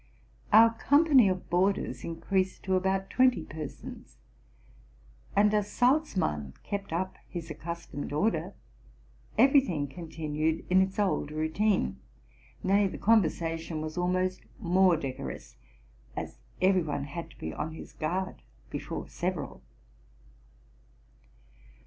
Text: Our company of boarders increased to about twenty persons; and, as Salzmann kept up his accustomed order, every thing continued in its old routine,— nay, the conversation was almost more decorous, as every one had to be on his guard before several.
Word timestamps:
Our 0.51 0.73
company 0.79 1.27
of 1.29 1.47
boarders 1.51 2.03
increased 2.03 2.63
to 2.63 2.75
about 2.75 3.11
twenty 3.11 3.43
persons; 3.45 4.17
and, 5.35 5.53
as 5.53 5.67
Salzmann 5.69 6.55
kept 6.63 6.91
up 6.91 7.17
his 7.29 7.51
accustomed 7.51 8.11
order, 8.11 8.55
every 9.37 9.61
thing 9.61 9.87
continued 9.87 10.65
in 10.71 10.81
its 10.81 10.97
old 10.97 11.29
routine,— 11.29 11.99
nay, 12.63 12.87
the 12.87 12.97
conversation 12.97 13.79
was 13.79 13.95
almost 13.95 14.41
more 14.57 14.97
decorous, 14.97 15.55
as 16.15 16.39
every 16.63 16.81
one 16.81 17.03
had 17.03 17.29
to 17.29 17.37
be 17.37 17.53
on 17.53 17.75
his 17.75 17.93
guard 17.93 18.41
before 18.71 19.07
several. 19.07 19.61